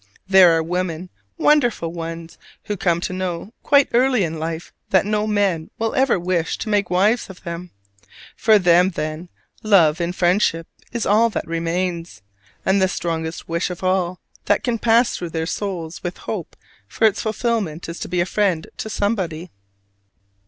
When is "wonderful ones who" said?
1.37-2.75